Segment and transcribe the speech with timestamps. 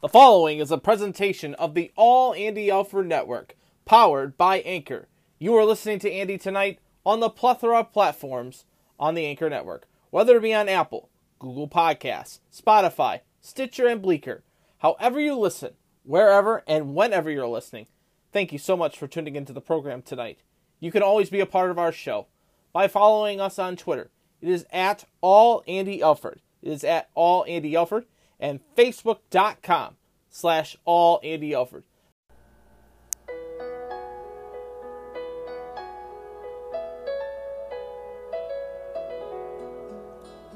[0.00, 3.54] The following is a presentation of the All Andy Alford Network,
[3.84, 5.08] powered by Anchor.
[5.38, 8.64] You are listening to Andy tonight on the plethora of platforms
[8.98, 14.42] on the Anchor Network, whether it be on Apple, Google Podcasts, Spotify, Stitcher, and Breaker.
[14.78, 17.86] However you listen, wherever and whenever you're listening,
[18.32, 20.38] thank you so much for tuning into the program tonight.
[20.78, 22.28] You can always be a part of our show
[22.72, 24.10] by following us on Twitter.
[24.40, 26.40] It is at All Andy Alford.
[26.62, 28.06] It is at All Andy Alford
[28.40, 29.96] and Facebook.com
[30.30, 31.84] slash All Andy Alford.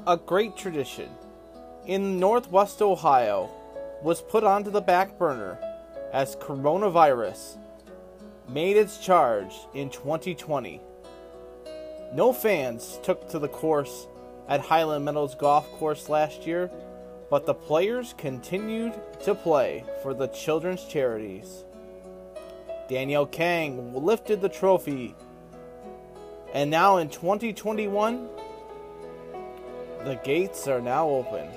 [0.07, 1.09] A great tradition
[1.87, 3.49] in Northwest Ohio
[4.03, 5.57] was put onto the back burner
[6.13, 7.57] as coronavirus
[8.47, 10.79] made its charge in 2020.
[12.13, 14.07] No fans took to the course
[14.47, 16.69] at Highland Meadows Golf Course last year,
[17.29, 18.93] but the players continued
[19.23, 21.63] to play for the children's charities.
[22.87, 25.15] Danielle Kang lifted the trophy,
[26.53, 28.27] and now in 2021,
[30.03, 31.47] the gates are now open.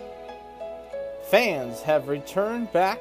[1.30, 2.98] Fans have returned back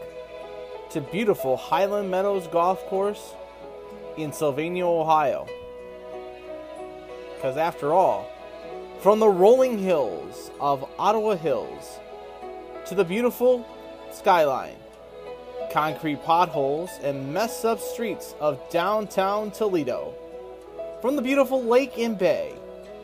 [0.90, 3.34] to beautiful Highland Meadows Golf Course
[4.18, 5.48] in Sylvania, Ohio.
[7.36, 8.30] Because after all,
[9.00, 12.00] from the rolling hills of Ottawa Hills
[12.88, 13.68] to the beautiful
[14.12, 14.78] skyline,
[15.72, 20.14] concrete potholes, and messed up streets of downtown Toledo,
[21.02, 22.54] from the beautiful lake and bay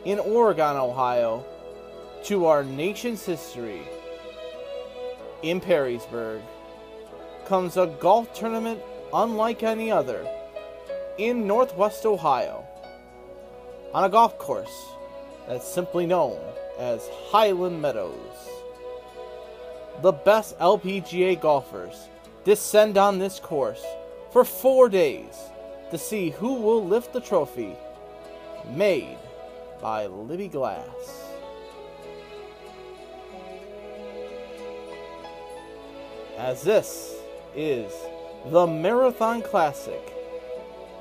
[0.06, 1.44] in Oregon, Ohio,
[2.24, 3.82] to our nation's history.
[5.42, 6.40] In Perrysburg,
[7.44, 8.80] comes a golf tournament
[9.12, 10.26] unlike any other
[11.18, 12.64] in Northwest Ohio
[13.92, 14.86] on a golf course
[15.46, 16.40] that's simply known
[16.78, 18.53] as Highland Meadows.
[20.04, 22.10] The best LPGA golfers
[22.44, 23.82] descend on this course
[24.32, 25.34] for four days
[25.90, 27.74] to see who will lift the trophy
[28.68, 29.16] made
[29.80, 31.24] by Libbey Glass.
[36.36, 37.14] As this
[37.56, 37.90] is
[38.50, 40.12] the Marathon Classic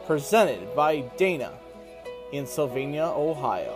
[0.07, 1.51] presented by Dana
[2.31, 3.75] in Sylvania, Ohio.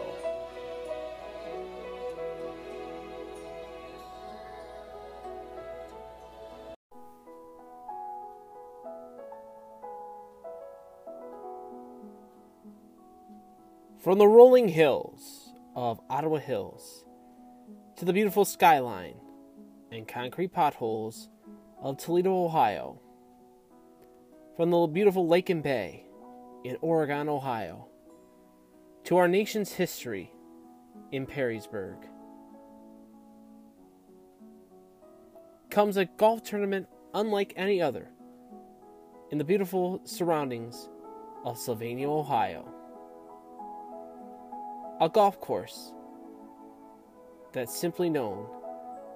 [14.04, 17.04] From the rolling hills of Ottawa Hills
[17.96, 19.16] to the beautiful skyline
[19.92, 21.30] and concrete potholes
[21.82, 23.02] of Toledo, Ohio,
[24.56, 26.06] from the beautiful Lake and Bay
[26.64, 27.88] in Oregon, Ohio,
[29.06, 30.32] to our nation's history
[31.12, 31.98] in Perrysburg,
[35.72, 38.10] comes a golf tournament unlike any other
[39.32, 40.88] in the beautiful surroundings
[41.44, 42.72] of Sylvania, Ohio
[45.00, 45.94] a golf course
[47.54, 48.48] that's simply known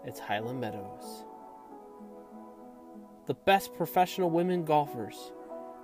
[0.06, 1.26] as Highland Meadows.
[3.26, 5.32] The best professional women golfers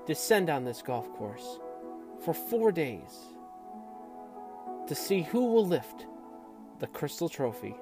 [0.06, 1.60] descend on this golf course
[2.24, 3.12] for four days
[4.88, 6.06] to see who will lift
[6.80, 7.76] the crystal trophy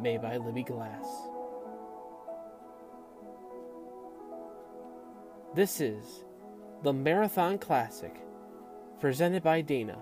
[0.00, 1.06] made by Libbey Glass.
[5.54, 6.24] This is
[6.82, 8.14] the Marathon Classic
[9.00, 9.98] presented by Dana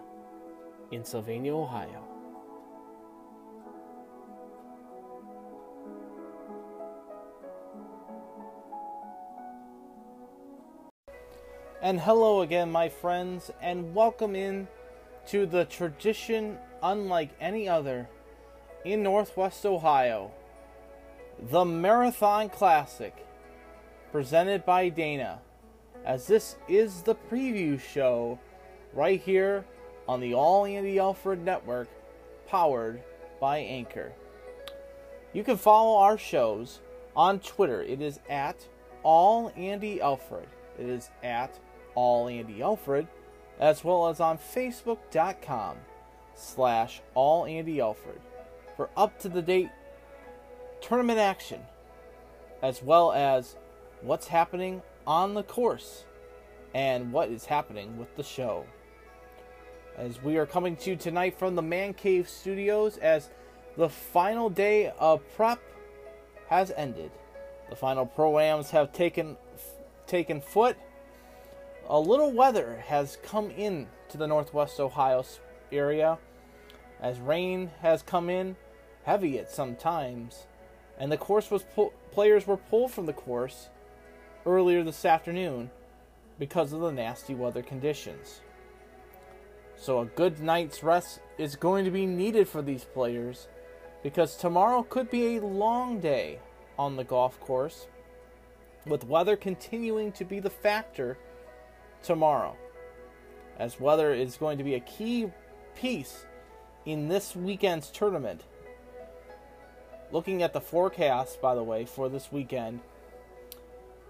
[0.95, 2.03] in Sylvania, Ohio.
[11.83, 14.69] And hello again, my friends, and welcome in
[15.29, 18.09] to the tradition unlike any other
[18.85, 20.31] in Northwest Ohio
[21.51, 23.27] the Marathon Classic,
[24.13, 25.41] presented by Dana,
[26.05, 28.39] as this is the preview show
[28.93, 29.65] right here
[30.09, 31.89] on the All Andy Alford Network,
[32.47, 33.03] powered
[33.41, 34.13] by Anchor.
[35.33, 36.81] You can follow our shows
[37.17, 37.83] on Twitter.
[37.83, 38.67] It is at
[39.03, 40.47] All Andy Alford.
[40.79, 41.59] It is at
[41.95, 43.07] All Andy Alford,
[43.59, 45.77] as well as on Facebook.com
[46.35, 48.21] slash All Andy Alford
[48.77, 49.71] for up to the date
[50.81, 51.61] tournament action,
[52.63, 53.57] as well as
[54.03, 56.05] what's happening on the course
[56.75, 58.67] and what is happening with the show
[59.97, 63.31] as we are coming to you tonight from the Man Cave Studios as
[63.77, 65.61] the final day of prep
[66.49, 67.11] has ended.
[67.71, 69.37] The final programs have taken
[70.07, 70.77] taken foot.
[71.89, 75.25] A little weather has come in to the northwest Ohio
[75.73, 76.19] area
[77.01, 78.57] as rain has come in
[79.05, 80.47] heavy at some times
[80.99, 81.65] and the course was
[82.13, 83.69] players were pulled from the course
[84.47, 85.71] earlier this afternoon
[86.39, 88.41] because of the nasty weather conditions.
[89.85, 93.49] So a good night's rest is going to be needed for these players
[94.03, 96.39] because tomorrow could be a long day
[96.79, 97.87] on the golf course
[98.87, 101.19] with weather continuing to be the factor
[102.03, 102.57] tomorrow.
[103.59, 105.31] As weather is going to be a key
[105.77, 106.25] piece
[106.87, 108.41] in this weekend's tournament.
[110.13, 112.81] Looking at the forecast, by the way, for this weekend,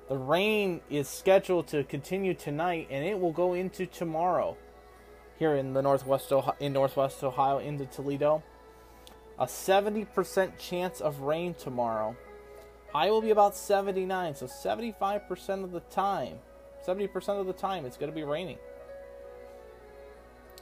[0.09, 4.57] the rain is scheduled to continue tonight and it will go into tomorrow
[5.39, 8.43] here in the northwest Ohio, in northwest Ohio into Toledo.
[9.39, 12.17] A 70% chance of rain tomorrow.
[12.93, 16.39] High will be about 79, so 75% of the time,
[16.87, 18.59] 70% of the time it's going to be raining.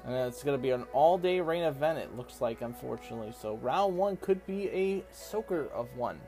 [0.05, 3.35] And it's going to be an all day rain event, it looks like, unfortunately.
[3.39, 6.21] So round one could be a soaker of one.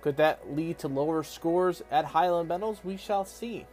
[0.00, 2.78] Could that lead to lower scores at Highland Meadows?
[2.82, 3.66] We shall see.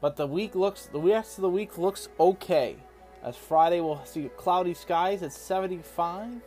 [0.00, 2.76] But the week looks the rest of the week looks okay.
[3.22, 6.40] As Friday we'll see cloudy skies at 75,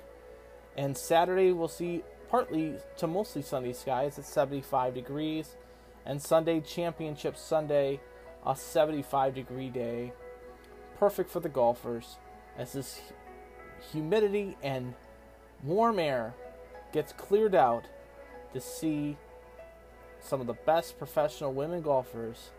[0.78, 5.58] and Saturday we'll see partly to mostly sunny skies at 75 degrees,
[6.06, 8.00] and Sunday Championship Sunday
[8.46, 10.14] a 75 degree day.
[10.98, 12.18] Perfect for the golfers
[12.58, 13.02] as this
[13.92, 14.94] humidity and
[15.64, 16.34] warm air
[16.94, 17.86] gets cleared out
[18.54, 19.18] to see
[20.20, 22.52] some of the best professional women golfers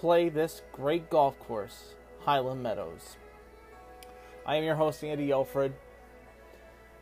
[0.00, 3.18] play this great golf course, Highland Meadows.
[4.46, 5.74] I am your host, Andy Alford,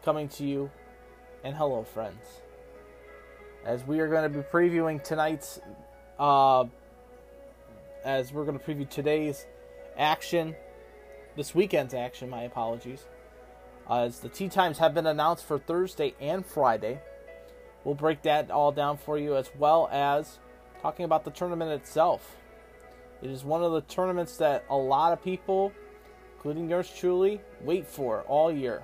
[0.05, 0.69] coming to you,
[1.45, 2.27] and hello, friends.
[3.65, 5.61] As we are going to be previewing tonight's,
[6.19, 6.65] uh,
[8.05, 9.47] as we're going to preview today's
[9.97, 10.57] action,
[11.37, 13.05] this weekend's action, my apologies,
[13.89, 16.99] as the tee times have been announced for Thursday and Friday.
[17.85, 20.41] We'll break that all down for you as well as
[20.83, 22.38] talking about the tournament itself.
[23.23, 25.73] It is one of the tournaments that a lot of people,
[26.37, 28.83] including yours truly, wait for all year.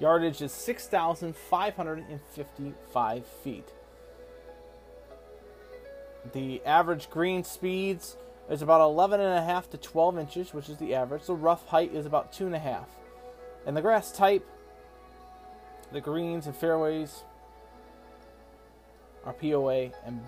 [0.00, 3.68] Yardage is 6,555 feet.
[6.32, 8.16] The average green speeds
[8.50, 11.26] is about 11 and a half to 12 inches, which is the average.
[11.26, 12.88] The rough height is about two and a half.
[13.66, 14.46] And the grass type,
[15.92, 17.22] the greens and fairways
[19.24, 20.20] are POA and,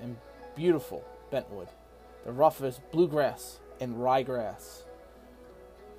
[0.00, 0.16] and
[0.54, 1.68] beautiful bentwood.
[2.24, 4.82] The roughest bluegrass and ryegrass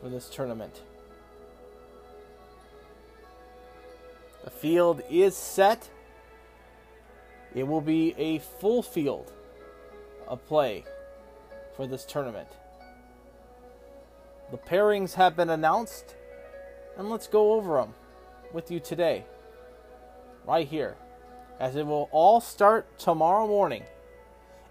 [0.02, 0.82] for this tournament.
[4.44, 5.90] The field is set.
[7.54, 9.32] It will be a full field
[10.28, 10.86] of play
[11.76, 12.50] for this tournament.
[14.52, 16.16] The pairings have been announced,
[16.98, 17.94] and let's go over them
[18.54, 19.26] with you today,
[20.46, 20.96] right here,
[21.60, 23.84] as it will all start tomorrow morning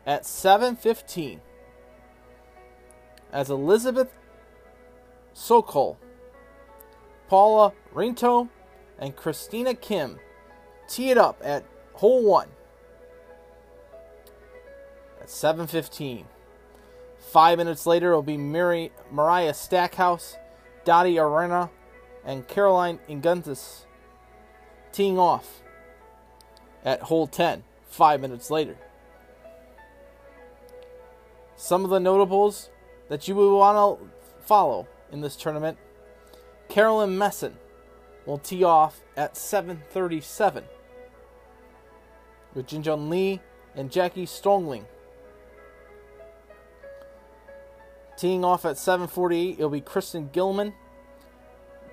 [0.07, 1.41] at 7:15
[3.33, 4.17] as Elizabeth
[5.35, 5.97] Szokol,
[7.29, 8.49] Paula Rinto,
[8.99, 10.19] and Christina Kim
[10.89, 12.49] tee it up at hole 1
[15.21, 16.27] at 7:15.
[17.19, 20.37] Five minutes later, it'll be Mary, Mariah Stackhouse,
[20.85, 21.71] Dottie Ardina,
[22.25, 23.85] and Caroline Inguntis
[24.93, 25.63] teeing off
[26.85, 28.79] at hole 10, five minutes later.
[31.57, 32.71] Some of the notables
[33.09, 34.07] that you will want to
[34.45, 35.79] follow in this tournament
[36.69, 37.57] Caroline Masson
[38.27, 40.65] will tee off at 7.37
[42.55, 43.41] with Jinjun Lee
[43.75, 44.85] and Jackie Stongling
[48.17, 50.73] Teeing off at 7:48, it'll be Kristen Gillman,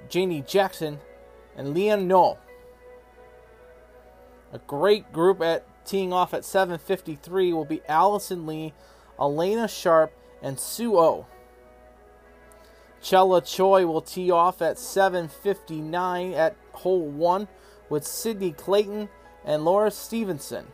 [0.08, 1.00] Janie Jackson,
[1.58, 2.40] and Leanne Knoll.
[4.54, 8.74] A great group at teeing off at 7:53 will be Allison Lee,
[9.20, 11.26] Alena Sharp, and Sue O.
[13.02, 17.48] Chella Choi will tee off at 7:59 at hole 1
[17.90, 19.10] with Sydney Clayton
[19.44, 20.72] and Laura Stevenson.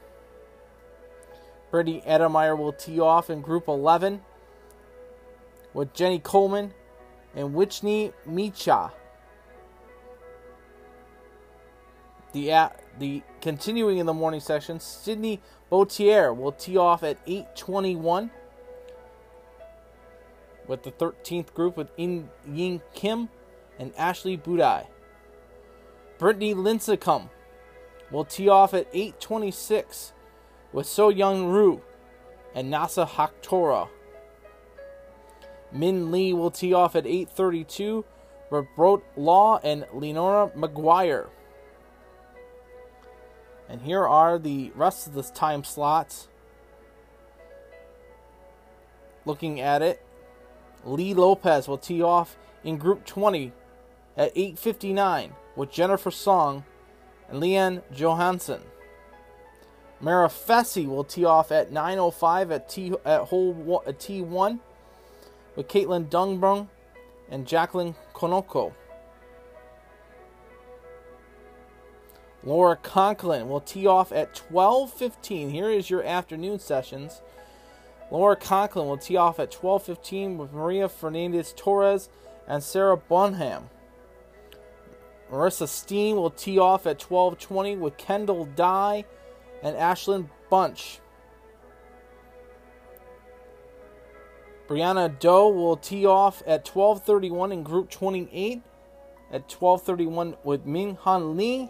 [1.72, 4.24] Brittany Edemeyer will tee off in group 11
[5.74, 6.74] with Jenny Coleman
[7.36, 8.92] and Whitney Micha.
[12.32, 18.32] The the continuing in the morning section, Sydney Boutier will tee off at 8:21
[20.68, 23.30] with the 13th group with In Ying Kim
[23.78, 24.88] and Ashley Budai.
[26.18, 27.30] Brittany Lincicome
[28.12, 30.14] will tee off at 8:26
[30.74, 31.82] with So Young Roo
[32.54, 33.90] and Nasa Hataoka.
[35.72, 38.04] Min Lee will tee off at 8:32
[38.50, 41.30] with Brot Law and Lenora McGuire.
[43.70, 46.28] And here are the rest of the time slots.
[49.26, 50.04] Looking at it,
[50.84, 53.54] Lee Lopez will tee off in Group 20
[54.18, 56.64] at 8:59 with Jennifer Song
[57.30, 58.62] and Leanne Johansson.
[60.02, 64.60] Mara Fessy will tee off at 9:05 at T at hole at T1
[65.56, 66.70] with Caitlin Dungbrung
[67.30, 68.74] and Jacqueline Konoko.
[72.44, 75.50] Laura Conklin will tee off at 12:15.
[75.50, 77.22] Here is your afternoon sessions.
[78.12, 82.10] Laura Conklin will tee off at 12:15 with Maria Fernandez Torres
[82.48, 83.70] and Sarah Bonham.
[85.30, 89.06] Marissa Steen will tee off at 12:20 with Kendall Dye
[89.62, 91.02] and Ashlyn Bunch.
[94.68, 98.62] Brianna Doe will tee off at 12:31 in Group 28.
[99.32, 101.70] At 12:31 with Ming Han Lee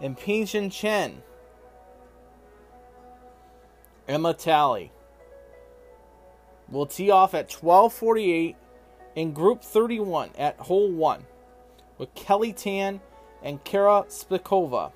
[0.00, 1.22] and Pingshin Chen.
[4.06, 4.90] Emma Talley
[6.68, 8.56] will tee off at 12:48
[9.14, 11.26] in Group 31 at Hole 1
[11.98, 13.00] with Kelly Tan
[13.42, 14.92] and Kara Spikova.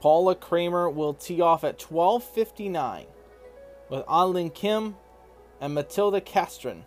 [0.00, 3.06] Paula Creamer will tee off at 12:59
[3.88, 4.96] with Anlin Kim
[5.60, 6.82] and Matilda Castren.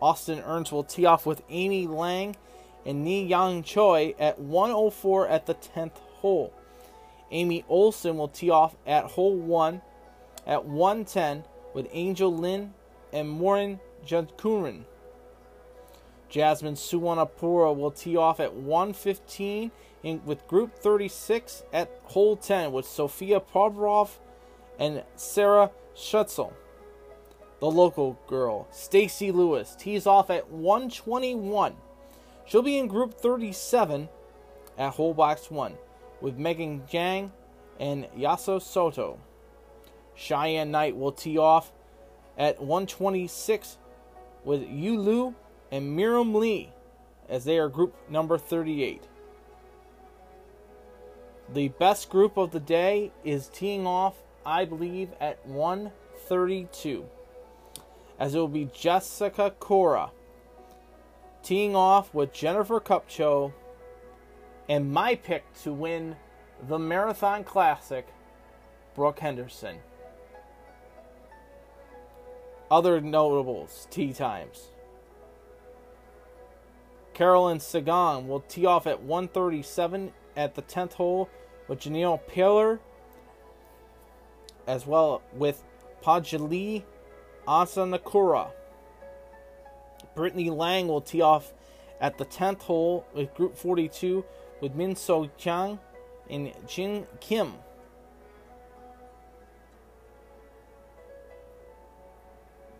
[0.00, 2.36] Austin Ernst will tee off with Amy Lang
[2.86, 6.52] and Ni Yang Choi at 104 at the 10th hole.
[7.32, 9.82] Amy Olson will tee off at hole 1
[10.46, 12.72] at 110 with Angel Lin
[13.12, 14.84] and Morin Jankurin.
[16.28, 19.70] Jasmine Suwannapura will tee off at 115
[20.02, 24.10] in, with Group 36 at hole 10 with Sofia Provorov
[24.78, 26.52] and Sarah Schutzel.
[27.60, 31.74] The local girl, Stacy Lewis, tees off at 121.
[32.46, 34.08] She'll be in Group 37
[34.78, 35.74] at hole box 1
[36.20, 37.32] with Megan Jang
[37.80, 39.18] and Yaso Soto.
[40.14, 41.72] Cheyenne Knight will tee off
[42.38, 43.78] at 126
[44.44, 45.34] with Yu Liu
[45.72, 46.72] and Mirim Lee
[47.28, 49.02] as they are group number 38.
[51.52, 57.04] The best group of the day is teeing off, I believe, at 132.
[58.18, 60.10] As it will be Jessica Korda
[61.46, 63.52] teeing off with Jennifer Kupcho
[64.68, 66.16] and my pick to win
[66.66, 68.04] the Marathon Classic,
[68.96, 69.76] Brooke Henderson.
[72.68, 74.72] Other notables, tee times.
[77.14, 81.30] Carolyn Sagan will tee off at 137 at the 10th hole
[81.68, 82.80] with Janelle Pillar,
[84.66, 85.62] as well with
[86.02, 86.82] Pajali
[87.46, 88.50] Asanakura.
[90.16, 91.52] Brittany Lang will tee off
[92.00, 94.24] at the 10th hole with Group 42
[94.60, 95.78] with Min So Chang
[96.28, 97.54] and Jin Kim.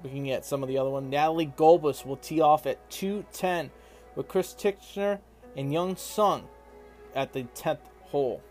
[0.02, 3.70] Looking at some of the other ones, Natalie Gulbis will tee off at 210
[4.14, 5.20] with Chris Tichner
[5.56, 6.48] and Young Sung
[7.14, 8.42] at the 10th hole.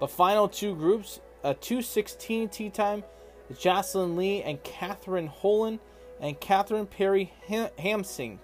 [0.00, 3.04] The final two groups, a 216 tee time,
[3.58, 5.78] Jocelyn Lee and Catherine Holan
[6.24, 7.34] and Catherine Perry
[7.78, 8.40] Hamsing.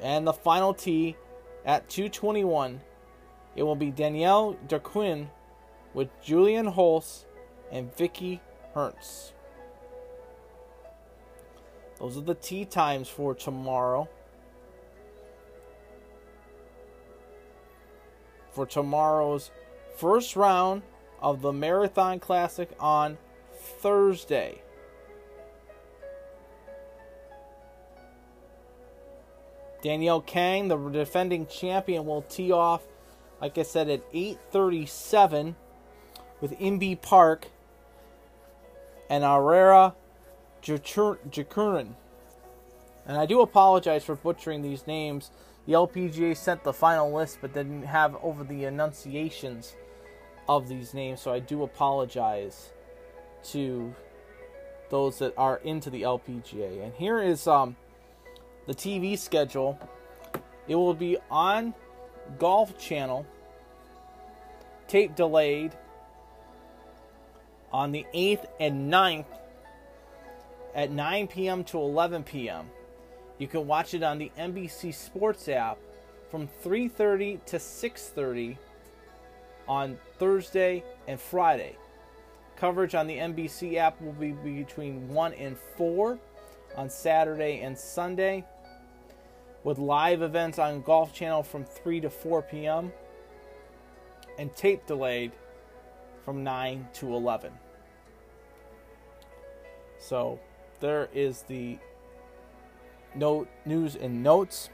[0.00, 1.14] And the final tee
[1.66, 2.80] at 221,
[3.56, 5.28] it will be Danielle Darquin
[5.92, 7.26] with Julian Holst
[7.70, 8.40] and Vicky
[8.72, 9.34] Hertz.
[11.98, 14.08] Those are the tee times for tomorrow.
[18.52, 19.50] For tomorrow's
[19.98, 20.80] first round
[21.20, 23.18] of the Marathon Classic on
[23.52, 24.62] Thursday.
[29.82, 32.82] Danielle Kang, the defending champion, will tee off
[33.40, 35.54] like I said, at 8:37
[36.40, 37.48] with Inbee Park
[39.08, 39.94] and Aurora
[40.62, 41.94] Jacurin.
[43.06, 45.30] And I do apologize for butchering these names.
[45.66, 49.74] The LPGA sent the final list, but didn't have over the enunciations
[50.48, 52.72] of these names, so I do apologize
[53.44, 53.94] to
[54.90, 56.82] those that are into the LPGA.
[56.84, 57.76] And here is um,
[58.70, 59.76] the TV schedule.
[60.68, 61.74] It will be on
[62.38, 63.26] Golf Channel,
[64.86, 65.72] tape delayed
[67.72, 69.24] on the 8th and 9th
[70.76, 71.64] at 9 p.m.
[71.64, 72.70] to 11 p.m.
[73.38, 75.78] You can watch it on the NBC Sports app
[76.30, 78.56] from 3:30 to 6:30
[79.66, 81.74] on Thursday and Friday.
[82.54, 86.20] Coverage on the NBC app will be between 1 and 4
[86.76, 88.44] on Saturday and Sunday,
[89.64, 92.92] with live events on Golf Channel from 3 to 4 p.m.
[94.38, 95.32] and tape delayed
[96.24, 97.52] from 9 to 11.
[99.98, 100.40] So
[100.80, 101.78] there is the
[103.14, 104.70] note news and notes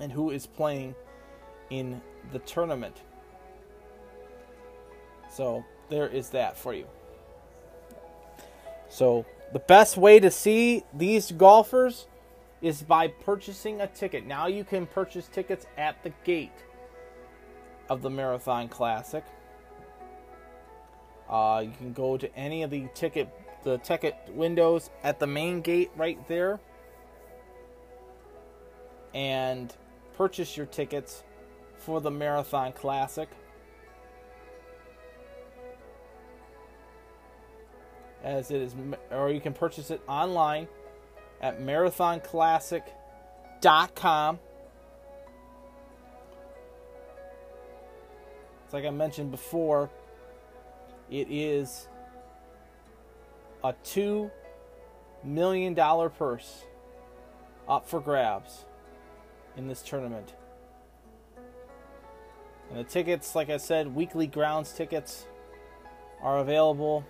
[0.00, 0.94] and who is playing
[1.70, 2.00] in
[2.32, 3.02] the tournament.
[5.30, 6.86] So there is that for you.
[8.88, 12.06] So the best way to see these golfers
[12.60, 14.26] is by purchasing a ticket.
[14.26, 16.64] Now you can purchase tickets at the gate
[17.88, 19.24] of the Marathon Classic.
[21.28, 23.28] Uh, you can go to any of the ticket
[23.64, 26.60] the ticket windows at the main gate right there
[29.14, 29.74] and
[30.16, 31.24] purchase your tickets
[31.76, 33.28] for the Marathon Classic.
[38.22, 38.74] As it is,
[39.10, 40.68] or you can purchase it online
[41.40, 44.38] at marathonclassic.com.
[48.64, 49.88] It's like I mentioned before,
[51.10, 51.88] it is
[53.64, 54.30] a $2
[55.24, 56.64] million purse
[57.68, 58.64] up for grabs
[59.56, 60.34] in this tournament.
[62.70, 65.26] And the tickets, like I said, weekly grounds tickets
[66.22, 67.04] are available.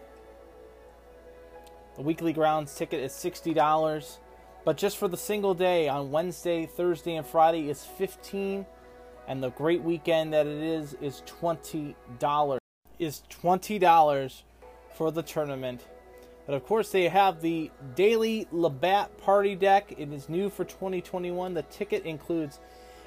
[1.99, 4.19] The weekly grounds ticket is $60,
[4.65, 8.65] but just for the single day on Wednesday, Thursday, and Friday is 15
[9.27, 11.95] and the great weekend that it is is $20.
[13.01, 14.43] Is $20
[14.95, 15.89] for the tournament.
[16.47, 19.93] But of course, they have the daily Labatt Party Deck.
[19.99, 21.53] It is new for 2021.
[21.55, 22.61] The ticket includes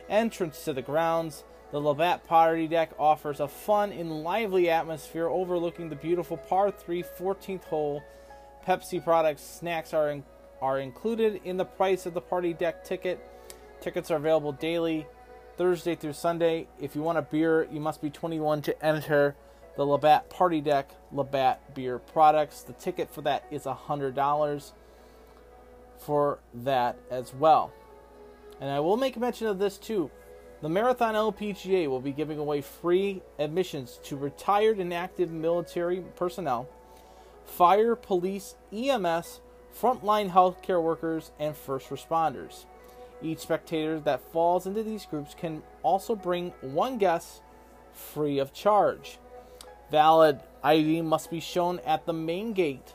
[0.09, 1.45] entrance to the grounds.
[1.71, 7.03] The Labatt Party Deck offers a fun and lively atmosphere overlooking the beautiful par 3
[7.03, 8.03] 14th hole.
[8.65, 10.23] Pepsi products, snacks are in,
[10.61, 13.19] are included in the price of the party deck ticket.
[13.79, 15.07] Tickets are available daily,
[15.57, 16.67] Thursday through Sunday.
[16.79, 19.35] If you want a beer, you must be 21 to enter
[19.75, 22.61] the Labatt Party Deck Labatt Beer products.
[22.61, 24.71] The ticket for that is $100
[25.97, 27.71] for that as well.
[28.59, 30.11] And I will make mention of this too.
[30.61, 36.69] The Marathon LPGA will be giving away free admissions to retired and active military personnel,
[37.45, 39.41] fire, police, EMS,
[39.79, 42.65] frontline healthcare workers, and first responders.
[43.21, 47.41] Each spectator that falls into these groups can also bring one guest
[47.93, 49.19] free of charge.
[49.91, 52.93] Valid ID must be shown at the main gate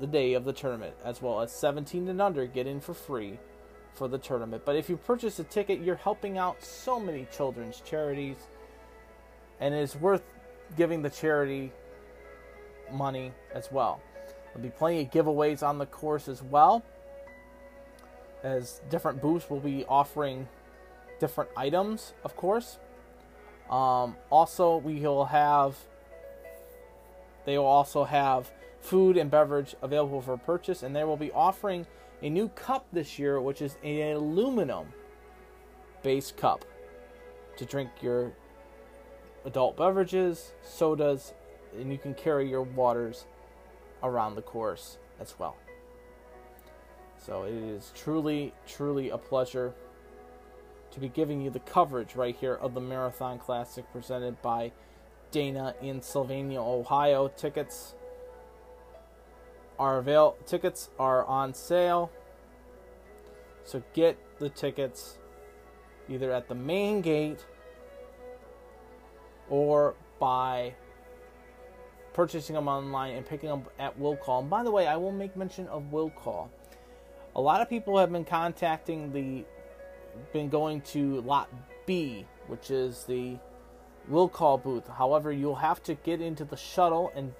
[0.00, 3.38] the day of the tournament, as well as 17 and under get in for free
[3.94, 4.62] for the tournament.
[4.64, 8.36] But if you purchase a ticket, you're helping out so many children's charities,
[9.60, 10.22] and it is worth
[10.76, 11.72] giving the charity
[12.92, 14.00] money as well.
[14.46, 16.84] There'll be plenty of giveaways on the course as well,
[18.42, 20.48] as different booths will be offering
[21.20, 22.78] different items, of course.
[23.70, 25.76] Um, also, we will have.
[27.44, 31.86] They will also have food and beverage available for purchase, and they will be offering
[32.20, 34.86] a new cup this year, which is an aluminum
[36.02, 36.64] base cup
[37.56, 38.32] to drink your
[39.44, 41.34] adult beverages, sodas,
[41.78, 43.26] and you can carry your waters
[44.02, 45.56] around the course as well.
[47.16, 49.72] So it is truly, truly a pleasure
[50.90, 54.72] to be giving you the coverage right here of the Marathon Classic presented by
[55.30, 57.28] Dana in Sylvania, Ohio.
[57.28, 57.94] Tickets
[59.78, 62.10] are avail tickets are on sale.
[63.64, 65.18] So get the tickets
[66.08, 67.44] either at the main gate
[69.48, 70.74] or by
[72.12, 74.40] purchasing them online and picking them at Will Call.
[74.40, 76.50] And by the way, I will make mention of Will Call.
[77.34, 79.44] A lot of people have been contacting the
[80.32, 81.48] been going to lot
[81.86, 83.38] B which is the
[84.08, 84.86] will call booth.
[84.88, 87.32] However, you'll have to get into the shuttle and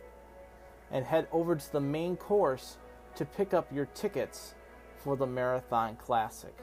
[0.90, 2.76] and head over to the main course
[3.16, 4.54] to pick up your tickets
[4.96, 6.54] for the Marathon Classic.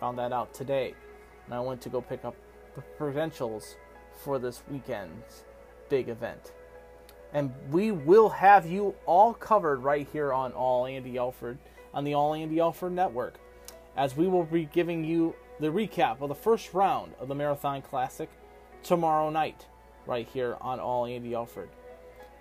[0.00, 0.94] Found that out today.
[1.46, 2.36] And I went to go pick up
[2.74, 3.76] the credentials
[4.22, 5.44] for this weekend's
[5.88, 6.52] big event.
[7.32, 11.58] And we will have you all covered right here on All Andy Alford
[11.94, 13.34] on the All Andy Alford Network,
[13.96, 17.82] as we will be giving you the recap of the first round of the Marathon
[17.82, 18.28] Classic
[18.82, 19.66] tomorrow night,
[20.06, 21.68] right here on All Andy Alford.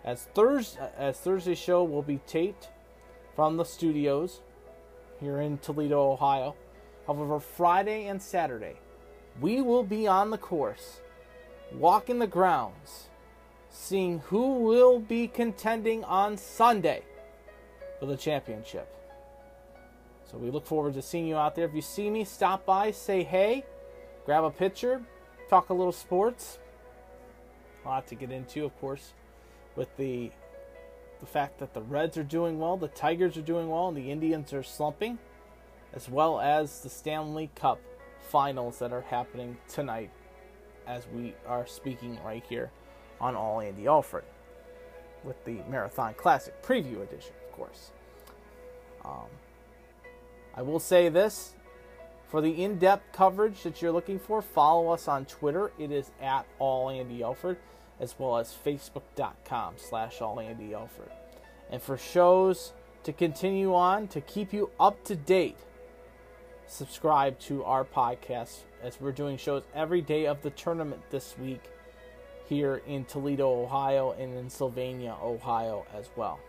[0.03, 2.69] As Thursday, as Thursday's show will be taped
[3.35, 4.41] from the studios
[5.19, 6.55] here in Toledo, Ohio.
[7.05, 8.75] However, Friday and Saturday,
[9.41, 11.01] we will be on the course,
[11.73, 13.08] walking the grounds,
[13.69, 17.03] seeing who will be contending on Sunday
[17.99, 18.93] for the championship.
[20.29, 21.65] So we look forward to seeing you out there.
[21.65, 23.65] If you see me, stop by, say hey,
[24.25, 25.01] grab a picture,
[25.49, 26.59] talk a little sports.
[27.83, 29.13] A lot to get into, of course,
[29.75, 30.31] with the
[31.19, 34.09] the fact that the Reds are doing well, the Tigers are doing well, and the
[34.09, 35.17] Indians are slumping,
[35.93, 37.81] as well as the Stanley Cup
[38.21, 40.11] finals that are happening tonight
[40.87, 42.71] as we are speaking right here
[43.19, 44.23] on All Andy Alford
[45.23, 47.91] with the Marathon Classic preview edition, of course.
[49.03, 49.27] Um,
[50.55, 51.55] I will say this
[52.29, 55.71] for the in depth coverage that you're looking for, follow us on Twitter.
[55.79, 57.57] It is at All Andy Alford,
[57.99, 61.11] as well as Facebook.com slash All Andy Alford.
[61.71, 65.57] And for shows to continue on, to keep you up to date,
[66.67, 71.63] subscribe to our podcast as we're doing shows every day of the tournament this week
[72.49, 76.39] here in Toledo, Ohio, and in Sylvania, Ohio as well.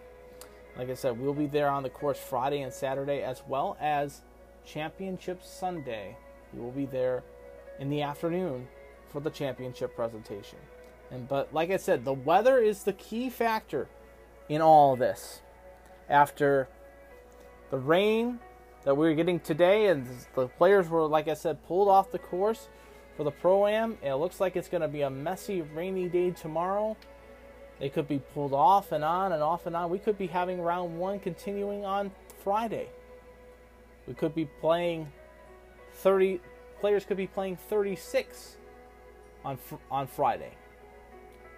[0.77, 4.23] Like I said, we'll be there on the course Friday and Saturday as well as
[4.65, 6.17] Championship Sunday.
[6.55, 7.23] We will be there
[7.79, 8.67] in the afternoon
[9.09, 10.59] for the championship presentation.
[11.11, 13.89] And but like I said, the weather is the key factor
[14.49, 15.43] in all this.
[16.09, 16.69] After
[17.71, 18.41] the rain
[18.85, 22.19] that we are getting today, and the players were, like I said, pulled off the
[22.19, 22.69] course
[23.17, 23.99] for the pro am.
[24.03, 26.97] It looks like it's going to be a messy, rainy day tomorrow.
[27.79, 29.91] They could be pulled off and on and off and on.
[29.91, 32.11] We could be having round one continuing on
[32.45, 32.89] Friday.
[34.07, 35.11] We could be playing
[35.95, 36.41] 30
[36.81, 38.57] players could be playing 36
[39.45, 39.59] on
[39.91, 40.53] on Friday.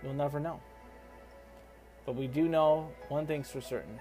[0.02, 0.60] You'll never know.
[2.04, 4.00] But we do know one thing's for certain.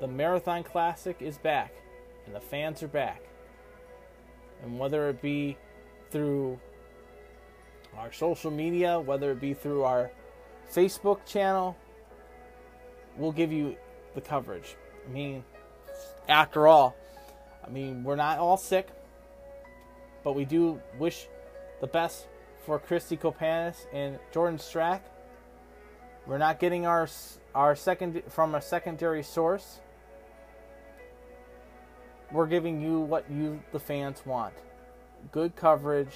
[0.00, 1.72] The Marathon Classic is back
[2.26, 3.22] and the fans are back.
[4.62, 5.56] And whether it be
[6.10, 6.58] through
[7.96, 10.10] our social media, whether it be through our
[10.72, 11.76] Facebook channel,
[13.16, 13.76] we'll give you
[14.14, 14.76] the coverage.
[15.06, 15.44] I mean,
[16.28, 16.96] after all,
[17.64, 18.88] I mean, we're not all sick,
[20.24, 21.28] but we do wish
[21.80, 22.26] the best
[22.64, 25.00] for Christy Kopanis and Jordan Strack.
[26.26, 27.08] We're not getting our
[27.54, 29.80] our second from a secondary source.
[32.32, 34.54] We're giving you what you the fans want.
[35.32, 36.14] Good coverage,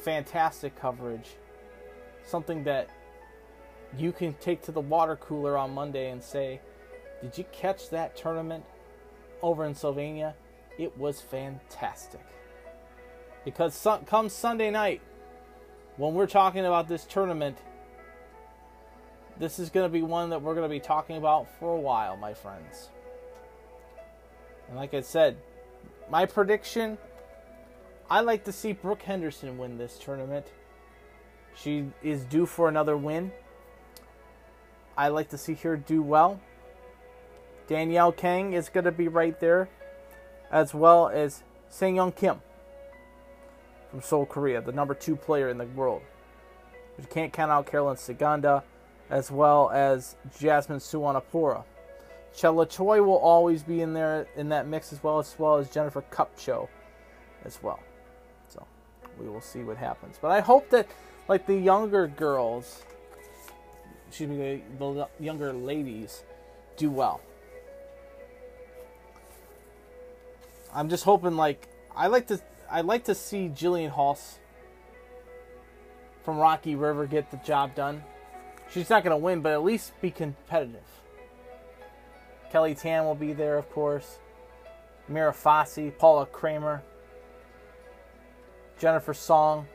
[0.00, 1.30] fantastic coverage.
[2.24, 2.88] Something that
[3.96, 6.60] you can take to the water cooler on Monday and say,
[7.20, 8.64] "Did you catch that tournament
[9.42, 10.34] over in Sylvania?
[10.78, 12.24] It was fantastic."
[13.44, 15.02] Because come Sunday night,
[15.96, 17.58] when we're talking about this tournament,
[19.36, 21.80] this is going to be one that we're going to be talking about for a
[21.80, 22.88] while, my friends.
[24.68, 25.36] And like I said,
[26.08, 26.98] my prediction
[28.12, 30.44] I like to see Brooke Henderson win this tournament.
[31.56, 33.32] She is due for another win.
[34.98, 36.38] I like to see her do well.
[37.68, 39.70] Danielle Kang is going to be right there,
[40.50, 42.42] as well as Sang Young Kim
[43.90, 46.02] from Seoul, Korea, the number two player in the world.
[46.98, 48.62] You can't count out Carolyn Saganda,
[49.08, 51.64] as well as Jasmine Suwannapura.
[52.36, 55.70] Chella Choi will always be in there in that mix as well, as well as
[55.70, 56.68] Jennifer Kupcho
[57.46, 57.80] as well.
[59.18, 60.18] We will see what happens.
[60.20, 60.88] But I hope that
[61.28, 62.82] like the younger girls,
[64.08, 66.24] excuse me, the younger ladies
[66.76, 67.20] do well.
[70.74, 74.38] I'm just hoping like I like to I like to see Jillian Hulse
[76.22, 78.02] from Rocky River get the job done.
[78.70, 80.80] She's not going to win, but at least be competitive.
[82.50, 84.18] Kelly Tan will be there, of course.
[85.08, 86.82] Mira Fossey, Paula Creamer,
[88.82, 89.68] Jennifer Song,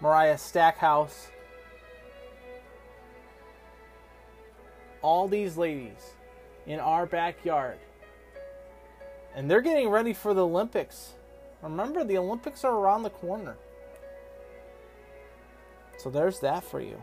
[0.00, 1.32] Mariah Stackhouse.
[5.02, 6.14] All these ladies
[6.64, 7.78] in our backyard.
[9.34, 11.14] And they're getting ready for the Olympics
[11.60, 13.56] Remember, the Olympics are around the corner.
[15.96, 17.02] So there's that for you.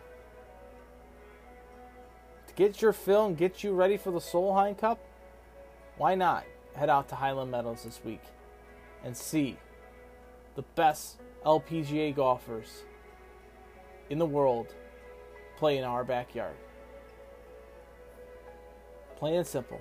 [2.47, 4.99] To get your fill and get you ready for the Solheim Cup,
[5.97, 8.21] why not head out to Highland Meadows this week
[9.03, 9.57] and see
[10.55, 12.83] the best LPGA golfers
[14.09, 14.67] in the world
[15.57, 16.55] play in our backyard.
[19.17, 19.79] Plain and simple.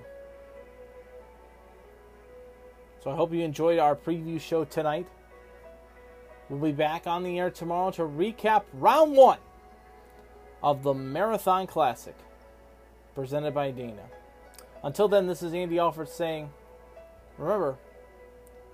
[3.03, 5.07] So I hope you enjoyed our preview show tonight.
[6.49, 9.39] We'll be back on the air tomorrow to recap round one
[10.61, 12.15] of the Marathon Classic
[13.15, 14.03] presented by Dana.
[14.83, 16.51] Until then, this is Andy Alford saying,
[17.37, 17.77] remember,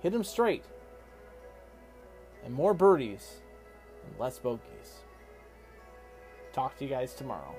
[0.00, 0.64] hit them straight
[2.44, 3.40] and more birdies
[4.06, 5.02] and less bogeys.
[6.52, 7.54] Talk to you guys tomorrow.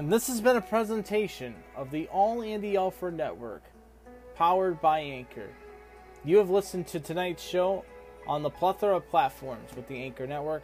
[0.00, 3.62] And this has been a presentation of the All Andy Alford Network,
[4.34, 5.50] powered by Anchor.
[6.24, 7.84] You have listened to tonight's show
[8.30, 10.62] on the plethora of platforms with the Anchor Network,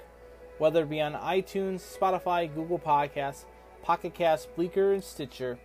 [0.57, 3.44] whether it be on iTunes, Spotify, Google Podcasts,
[3.83, 5.59] Pocket Cast, Breaker, and Stitcher.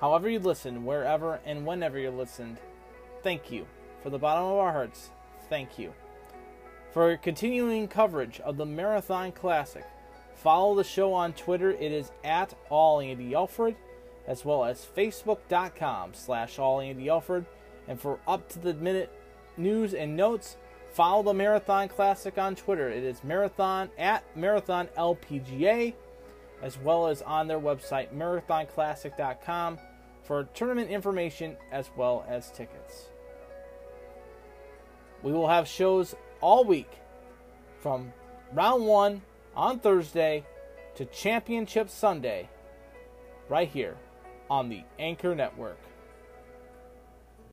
[0.00, 2.58] However you listen, wherever and whenever you listened,
[3.22, 3.66] thank you.
[4.02, 5.10] For the bottom of our hearts,
[5.48, 5.92] thank you.
[6.92, 9.86] For continuing coverage of the Marathon Classic,
[10.42, 11.70] Follow the show on Twitter.
[11.70, 13.32] It is at All Andy
[14.26, 17.08] as well as Facebook.com slash All Andy.
[17.08, 19.10] And for up to the minute
[19.56, 20.56] news and notes,
[20.92, 22.88] follow the Marathon Classic on Twitter.
[22.88, 25.94] It is Marathon at Marathon LPGA,
[26.62, 29.78] as well as on their website marathonclassic.com
[30.22, 33.08] for tournament information as well as tickets.
[35.22, 36.90] We will have shows all week
[37.80, 38.12] from
[38.52, 39.22] round one
[39.56, 40.44] on Thursday
[40.96, 42.48] to Championship Sunday
[43.48, 43.96] right here
[44.50, 45.78] on the Anchor Network.